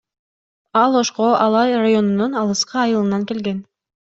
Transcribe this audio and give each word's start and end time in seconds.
Ал 0.83 0.95
Ошко 1.01 1.27
Алай 1.45 1.75
районунун 1.83 2.41
алыскы 2.45 2.83
айылынан 2.89 3.29
келген. 3.35 3.63